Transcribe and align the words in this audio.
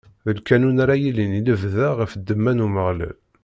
D 0.25 0.27
lqanun 0.37 0.81
ara 0.83 0.95
yilin 1.01 1.37
i 1.39 1.41
lebda 1.47 1.87
ɣef 1.99 2.11
ddemma 2.15 2.51
n 2.53 2.63
Umeɣlal. 2.65 3.15